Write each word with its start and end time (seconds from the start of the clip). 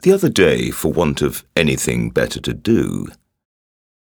The 0.00 0.12
other 0.12 0.28
day, 0.28 0.70
for 0.70 0.92
want 0.92 1.22
of 1.22 1.44
anything 1.56 2.10
better 2.10 2.40
to 2.40 2.54
do, 2.54 3.08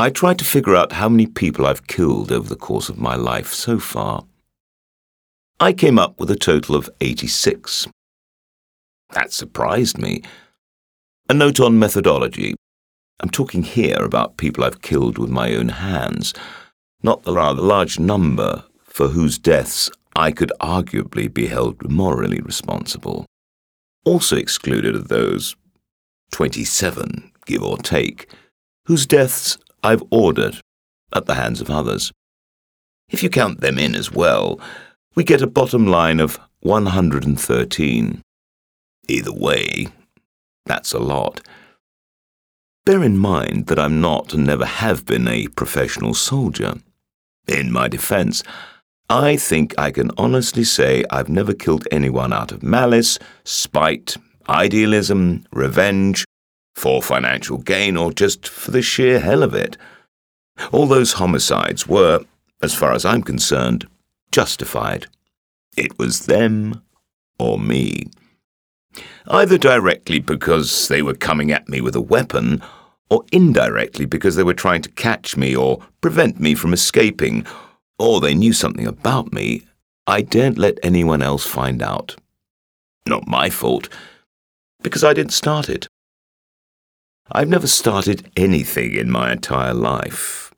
I 0.00 0.10
tried 0.10 0.38
to 0.40 0.44
figure 0.44 0.74
out 0.74 0.92
how 0.92 1.08
many 1.08 1.26
people 1.26 1.66
I've 1.66 1.86
killed 1.86 2.32
over 2.32 2.48
the 2.48 2.56
course 2.56 2.88
of 2.88 2.98
my 2.98 3.14
life 3.14 3.52
so 3.52 3.78
far. 3.78 4.24
I 5.60 5.72
came 5.72 5.98
up 5.98 6.18
with 6.18 6.30
a 6.30 6.36
total 6.36 6.76
of 6.76 6.90
86. 7.00 7.86
That 9.12 9.32
surprised 9.32 9.98
me. 9.98 10.22
A 11.28 11.34
note 11.34 11.60
on 11.60 11.78
methodology. 11.78 12.54
I'm 13.20 13.30
talking 13.30 13.62
here 13.62 14.02
about 14.02 14.36
people 14.36 14.64
I've 14.64 14.82
killed 14.82 15.18
with 15.18 15.30
my 15.30 15.54
own 15.54 15.68
hands, 15.70 16.34
not 17.02 17.22
the 17.22 17.32
rather 17.32 17.62
large 17.62 17.98
number 17.98 18.64
for 18.84 19.08
whose 19.08 19.38
deaths 19.38 19.90
I 20.14 20.32
could 20.32 20.52
arguably 20.60 21.32
be 21.32 21.46
held 21.46 21.90
morally 21.90 22.40
responsible. 22.40 23.24
Also 24.04 24.36
excluded 24.36 24.94
are 24.94 24.98
those 24.98 25.56
27, 26.32 27.32
give 27.46 27.62
or 27.62 27.78
take, 27.78 28.28
whose 28.86 29.06
deaths 29.06 29.58
I've 29.82 30.02
ordered 30.10 30.60
at 31.14 31.26
the 31.26 31.34
hands 31.34 31.60
of 31.60 31.70
others. 31.70 32.12
If 33.08 33.22
you 33.22 33.30
count 33.30 33.60
them 33.60 33.78
in 33.78 33.94
as 33.94 34.10
well, 34.10 34.60
we 35.14 35.24
get 35.24 35.42
a 35.42 35.46
bottom 35.46 35.86
line 35.86 36.20
of 36.20 36.38
113. 36.60 38.22
Either 39.08 39.32
way, 39.32 39.88
that's 40.64 40.92
a 40.92 40.98
lot. 40.98 41.40
Bear 42.84 43.02
in 43.02 43.16
mind 43.16 43.66
that 43.66 43.78
I'm 43.78 44.00
not 44.00 44.34
and 44.34 44.46
never 44.46 44.66
have 44.66 45.06
been 45.06 45.26
a 45.26 45.48
professional 45.48 46.14
soldier. 46.14 46.74
In 47.46 47.72
my 47.72 47.88
defense, 47.88 48.42
I 49.08 49.36
think 49.36 49.74
I 49.78 49.92
can 49.92 50.10
honestly 50.18 50.64
say 50.64 51.04
I've 51.10 51.28
never 51.28 51.54
killed 51.54 51.86
anyone 51.92 52.32
out 52.32 52.50
of 52.50 52.62
malice, 52.62 53.18
spite, 53.44 54.16
idealism, 54.48 55.44
revenge, 55.52 56.24
for 56.74 57.02
financial 57.02 57.58
gain, 57.58 57.96
or 57.96 58.12
just 58.12 58.46
for 58.46 58.70
the 58.70 58.82
sheer 58.82 59.20
hell 59.20 59.42
of 59.42 59.54
it. 59.54 59.76
All 60.72 60.86
those 60.86 61.14
homicides 61.14 61.86
were, 61.86 62.24
as 62.62 62.74
far 62.74 62.92
as 62.92 63.04
I'm 63.04 63.22
concerned, 63.22 63.86
justified. 64.30 65.06
It 65.76 65.98
was 65.98 66.26
them 66.26 66.82
or 67.38 67.58
me. 67.58 68.04
Either 69.26 69.58
directly 69.58 70.18
because 70.18 70.88
they 70.88 71.02
were 71.02 71.14
coming 71.14 71.50
at 71.50 71.68
me 71.68 71.80
with 71.80 71.96
a 71.96 72.00
weapon, 72.00 72.62
or 73.08 73.24
indirectly 73.32 74.04
because 74.04 74.36
they 74.36 74.42
were 74.42 74.54
trying 74.54 74.82
to 74.82 74.90
catch 74.90 75.36
me 75.36 75.54
or 75.54 75.80
prevent 76.00 76.40
me 76.40 76.54
from 76.54 76.72
escaping, 76.72 77.46
or 77.98 78.20
they 78.20 78.34
knew 78.34 78.52
something 78.52 78.86
about 78.86 79.32
me 79.32 79.62
I 80.06 80.22
daren't 80.22 80.56
let 80.56 80.78
anyone 80.84 81.20
else 81.20 81.44
find 81.44 81.82
out. 81.82 82.14
Not 83.06 83.26
my 83.26 83.50
fault 83.50 83.88
because 84.82 85.04
I 85.04 85.12
didn't 85.12 85.32
start 85.32 85.68
it. 85.68 85.88
I've 87.30 87.48
never 87.48 87.66
started 87.66 88.30
anything 88.36 88.94
in 88.94 89.10
my 89.10 89.32
entire 89.32 89.74
life. 89.74 90.52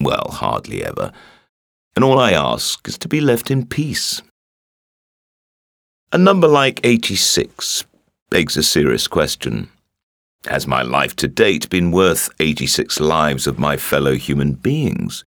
Well, 0.00 0.28
hardly 0.30 0.84
ever. 0.84 1.12
And 1.96 2.04
all 2.04 2.18
I 2.18 2.32
ask 2.32 2.86
is 2.86 2.98
to 2.98 3.08
be 3.08 3.20
left 3.20 3.50
in 3.50 3.66
peace. 3.66 4.22
A 6.12 6.18
number 6.18 6.48
like 6.48 6.80
86 6.84 7.84
begs 8.30 8.56
a 8.56 8.62
serious 8.62 9.08
question. 9.08 9.68
Has 10.46 10.66
my 10.66 10.82
life 10.82 11.14
to 11.16 11.28
date 11.28 11.70
been 11.70 11.92
worth 11.92 12.28
86 12.40 13.00
lives 13.00 13.46
of 13.46 13.58
my 13.58 13.76
fellow 13.76 14.14
human 14.14 14.52
beings? 14.54 15.24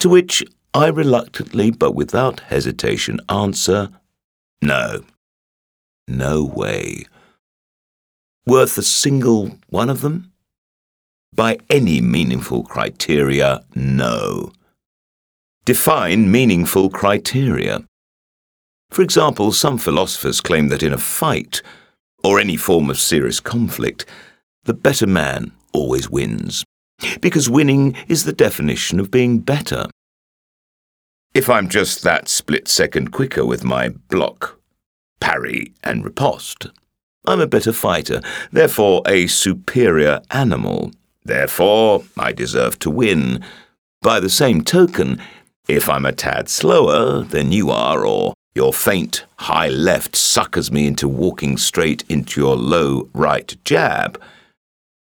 To 0.00 0.08
which 0.08 0.44
I 0.74 0.88
reluctantly 0.88 1.70
but 1.70 1.92
without 1.92 2.40
hesitation 2.40 3.20
answer 3.28 3.90
no. 4.60 5.04
No 6.08 6.44
way 6.44 7.04
worth 8.46 8.76
a 8.78 8.82
single 8.82 9.58
one 9.68 9.90
of 9.90 10.00
them? 10.00 10.32
By 11.34 11.58
any 11.68 12.00
meaningful 12.00 12.62
criteria, 12.62 13.64
no. 13.74 14.52
Define 15.64 16.30
meaningful 16.30 16.90
criteria. 16.90 17.84
For 18.90 19.02
example, 19.02 19.50
some 19.50 19.78
philosophers 19.78 20.40
claim 20.40 20.68
that 20.68 20.82
in 20.82 20.92
a 20.92 20.98
fight, 20.98 21.62
or 22.22 22.38
any 22.38 22.56
form 22.56 22.90
of 22.90 23.00
serious 23.00 23.40
conflict, 23.40 24.06
the 24.64 24.74
better 24.74 25.06
man 25.06 25.52
always 25.72 26.08
wins, 26.08 26.64
because 27.20 27.50
winning 27.50 27.96
is 28.08 28.24
the 28.24 28.32
definition 28.32 29.00
of 29.00 29.10
being 29.10 29.38
better. 29.38 29.86
If 31.34 31.50
I'm 31.50 31.68
just 31.68 32.04
that 32.04 32.28
split 32.28 32.68
second 32.68 33.10
quicker 33.10 33.44
with 33.44 33.64
my 33.64 33.88
block, 33.88 34.60
parry, 35.18 35.72
and 35.82 36.04
riposte, 36.04 36.68
I'm 37.26 37.40
a 37.40 37.46
better 37.46 37.72
fighter, 37.72 38.20
therefore 38.52 39.02
a 39.06 39.26
superior 39.26 40.20
animal. 40.30 40.92
Therefore, 41.24 42.04
I 42.18 42.32
deserve 42.32 42.78
to 42.80 42.90
win. 42.90 43.42
By 44.02 44.20
the 44.20 44.28
same 44.28 44.62
token, 44.62 45.22
if 45.66 45.88
I'm 45.88 46.04
a 46.04 46.12
tad 46.12 46.50
slower 46.50 47.22
than 47.22 47.50
you 47.50 47.70
are, 47.70 48.04
or 48.04 48.34
your 48.54 48.74
feint 48.74 49.24
high 49.38 49.68
left 49.68 50.14
suckers 50.14 50.70
me 50.70 50.86
into 50.86 51.08
walking 51.08 51.56
straight 51.56 52.04
into 52.10 52.40
your 52.40 52.56
low 52.56 53.08
right 53.14 53.56
jab, 53.64 54.20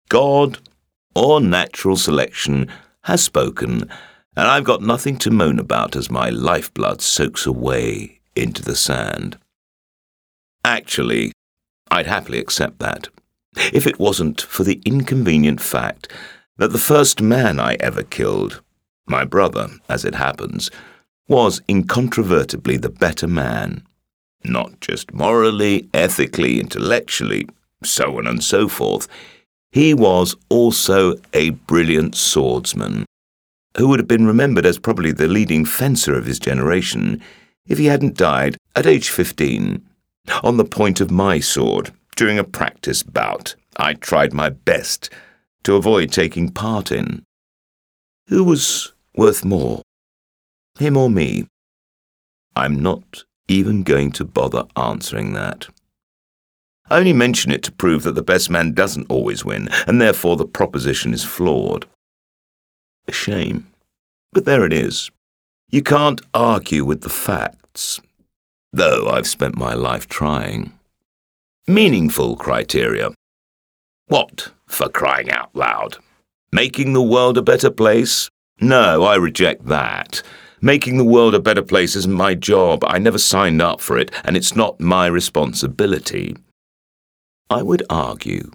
God 0.07 0.59
or 1.13 1.41
natural 1.41 1.97
selection 1.97 2.71
has 3.03 3.21
spoken, 3.21 3.89
and 4.37 4.47
I've 4.47 4.63
got 4.63 4.81
nothing 4.81 5.17
to 5.19 5.31
moan 5.31 5.59
about 5.59 5.95
as 5.95 6.09
my 6.09 6.29
lifeblood 6.29 7.01
soaks 7.01 7.45
away 7.45 8.21
into 8.35 8.63
the 8.63 8.75
sand. 8.75 9.37
Actually, 10.63 11.31
I'd 11.91 12.07
happily 12.07 12.40
accept 12.40 12.79
that, 12.79 13.09
if 13.73 13.88
it 13.88 14.00
wasn't 14.00 14.41
for 14.41 14.63
the 14.63 14.81
inconvenient 14.85 15.62
fact 15.62 16.12
that 16.57 16.72
the 16.72 16.78
first 16.78 17.22
man 17.22 17.59
I 17.59 17.75
ever 17.75 18.03
killed, 18.03 18.62
my 19.07 19.23
brother, 19.23 19.69
as 19.90 20.06
it 20.06 20.16
happens, 20.16 20.72
was 21.28 21.62
incontrovertibly 21.68 22.78
the 22.78 22.90
better 22.90 23.28
man. 23.28 23.84
Not 24.44 24.79
just 24.79 25.13
morally, 25.13 25.90
ethically, 25.94 26.59
intellectually, 26.59 27.47
so 27.84 28.17
on 28.17 28.28
and 28.28 28.44
so 28.44 28.67
forth. 28.67 29.07
He 29.72 29.94
was 29.94 30.35
also 30.50 31.16
a 31.34 31.50
brilliant 31.52 32.16
swordsman, 32.16 33.06
who 33.78 33.88
would 33.88 34.00
have 34.00 34.07
been 34.07 34.28
remembered 34.28 34.66
as 34.66 34.79
probably 34.79 35.12
the 35.12 35.28
leading 35.28 35.66
fencer 35.66 36.16
of 36.16 36.25
his 36.25 36.40
generation 36.40 37.22
if 37.67 37.78
he 37.78 37.85
hadn't 37.85 38.17
died 38.17 38.57
at 38.75 38.85
age 38.85 39.09
15 39.09 39.84
on 40.43 40.57
the 40.57 40.65
point 40.65 41.01
of 41.01 41.11
my 41.11 41.39
sword 41.39 41.91
during 42.15 42.39
a 42.39 42.43
practice 42.43 43.03
bout 43.03 43.55
I 43.77 43.93
tried 43.93 44.33
my 44.33 44.49
best 44.49 45.09
to 45.63 45.75
avoid 45.75 46.11
taking 46.11 46.49
part 46.49 46.91
in. 46.91 47.23
Who 48.27 48.43
was 48.43 48.93
worth 49.15 49.43
more, 49.43 49.81
him 50.79 50.95
or 50.95 51.09
me? 51.09 51.47
I'm 52.55 52.81
not 52.81 53.25
even 53.47 53.83
going 53.83 54.11
to 54.13 54.25
bother 54.25 54.63
answering 54.75 55.33
that. 55.33 55.67
I 56.89 56.99
only 56.99 57.13
mention 57.13 57.51
it 57.51 57.63
to 57.63 57.71
prove 57.71 58.03
that 58.03 58.13
the 58.13 58.21
best 58.21 58.49
man 58.49 58.73
doesn't 58.73 59.09
always 59.09 59.43
win, 59.43 59.69
and 59.87 59.99
therefore 59.99 60.37
the 60.37 60.45
proposition 60.45 61.13
is 61.13 61.23
flawed. 61.23 61.85
A 63.07 63.11
shame. 63.11 63.67
But 64.31 64.45
there 64.45 64.65
it 64.65 64.73
is. 64.73 65.11
You 65.69 65.81
can't 65.81 66.21
argue 66.33 66.85
with 66.85 67.01
the 67.01 67.09
facts 67.09 67.99
though 68.75 69.07
I've 69.07 69.27
spent 69.27 69.55
my 69.55 69.73
life 69.73 70.07
trying. 70.07 70.73
Meaningful 71.65 72.35
criteria. 72.35 73.11
What, 74.07 74.51
for 74.67 74.89
crying 74.89 75.31
out 75.31 75.55
loud? 75.55 75.97
Making 76.51 76.91
the 76.91 77.01
world 77.01 77.37
a 77.37 77.41
better 77.41 77.71
place? 77.71 78.29
No, 78.59 79.03
I 79.03 79.15
reject 79.15 79.65
that. 79.67 80.21
Making 80.61 80.97
the 80.97 81.05
world 81.05 81.33
a 81.33 81.39
better 81.39 81.61
place 81.61 81.95
isn't 81.95 82.13
my 82.13 82.35
job. 82.35 82.83
I 82.85 82.97
never 82.97 83.17
signed 83.17 83.61
up 83.61 83.79
for 83.79 83.97
it, 83.97 84.11
and 84.25 84.35
it's 84.35 84.55
not 84.55 84.79
my 84.81 85.07
responsibility. 85.07 86.35
I 87.49 87.61
would 87.61 87.83
argue 87.89 88.51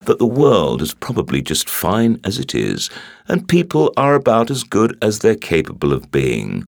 that 0.00 0.18
the 0.18 0.26
world 0.26 0.80
is 0.80 0.94
probably 0.94 1.42
just 1.42 1.68
fine 1.68 2.18
as 2.24 2.38
it 2.38 2.54
is, 2.54 2.88
and 3.28 3.48
people 3.48 3.92
are 3.98 4.14
about 4.14 4.50
as 4.50 4.64
good 4.64 4.96
as 5.02 5.18
they're 5.18 5.36
capable 5.36 5.92
of 5.92 6.10
being. 6.10 6.64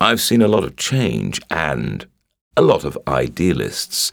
I've 0.00 0.20
seen 0.20 0.42
a 0.42 0.48
lot 0.48 0.64
of 0.64 0.76
change 0.76 1.40
and 1.50 2.06
a 2.56 2.62
lot 2.62 2.84
of 2.84 2.98
idealists. 3.06 4.12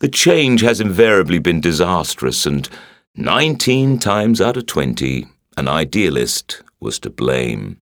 The 0.00 0.08
change 0.08 0.62
has 0.62 0.80
invariably 0.80 1.38
been 1.38 1.60
disastrous, 1.60 2.46
and 2.46 2.68
19 3.16 3.98
times 3.98 4.40
out 4.40 4.56
of 4.56 4.66
20, 4.66 5.26
an 5.56 5.68
idealist 5.68 6.62
was 6.80 6.98
to 7.00 7.10
blame. 7.10 7.79